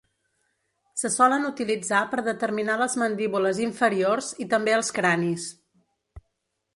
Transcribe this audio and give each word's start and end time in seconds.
Se 1.01 1.09
solen 1.15 1.43
utilitzar 1.49 1.99
per 2.13 2.23
determinar 2.29 2.77
les 2.83 2.97
mandíbules 3.03 3.59
inferiors 3.67 4.31
i 4.47 4.51
també 4.55 4.75
els 4.79 4.91
cranis. 4.99 5.47